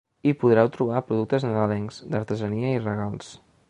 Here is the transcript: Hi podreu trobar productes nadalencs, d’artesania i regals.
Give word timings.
Hi 0.27 0.31
podreu 0.43 0.71
trobar 0.77 1.03
productes 1.11 1.47
nadalencs, 1.49 2.03
d’artesania 2.15 2.77
i 2.79 2.85
regals. 2.91 3.35